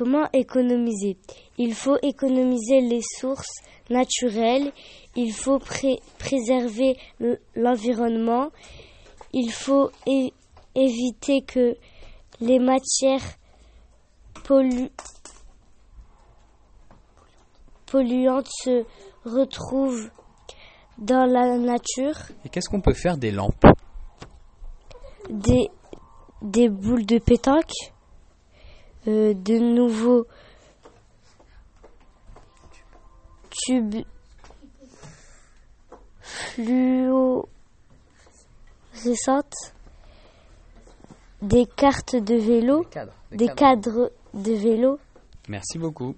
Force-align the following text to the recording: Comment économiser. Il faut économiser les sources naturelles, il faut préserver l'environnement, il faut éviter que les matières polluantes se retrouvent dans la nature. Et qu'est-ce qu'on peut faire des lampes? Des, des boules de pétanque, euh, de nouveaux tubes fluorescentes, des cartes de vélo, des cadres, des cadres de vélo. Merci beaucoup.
Comment 0.00 0.30
économiser. 0.32 1.18
Il 1.58 1.74
faut 1.74 1.98
économiser 2.00 2.80
les 2.80 3.02
sources 3.18 3.60
naturelles, 3.90 4.72
il 5.14 5.30
faut 5.30 5.58
préserver 6.18 6.96
l'environnement, 7.54 8.48
il 9.34 9.52
faut 9.52 9.90
éviter 10.74 11.42
que 11.42 11.76
les 12.40 12.58
matières 12.58 13.20
polluantes 14.42 14.88
se 18.64 18.86
retrouvent 19.26 20.08
dans 20.96 21.26
la 21.30 21.58
nature. 21.58 22.16
Et 22.46 22.48
qu'est-ce 22.48 22.70
qu'on 22.70 22.80
peut 22.80 22.94
faire 22.94 23.18
des 23.18 23.32
lampes? 23.32 23.66
Des, 25.28 25.68
des 26.40 26.70
boules 26.70 27.04
de 27.04 27.18
pétanque, 27.18 27.92
euh, 29.08 29.34
de 29.34 29.58
nouveaux 29.58 30.26
tubes 33.50 34.04
fluorescentes, 36.20 37.44
des 41.42 41.66
cartes 41.66 42.16
de 42.16 42.34
vélo, 42.34 42.82
des 42.82 42.88
cadres, 42.90 43.12
des 43.32 43.48
cadres 43.48 44.12
de 44.34 44.52
vélo. 44.52 44.98
Merci 45.48 45.78
beaucoup. 45.78 46.14